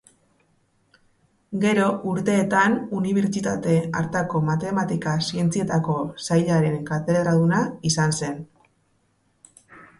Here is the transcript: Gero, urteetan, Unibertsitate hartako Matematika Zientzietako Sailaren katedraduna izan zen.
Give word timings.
Gero, 1.65 1.89
urteetan, 2.11 2.77
Unibertsitate 3.01 3.77
hartako 4.01 4.43
Matematika 4.49 5.15
Zientzietako 5.29 6.01
Sailaren 6.31 6.83
katedraduna 6.91 7.63
izan 7.95 8.21
zen. 8.21 8.45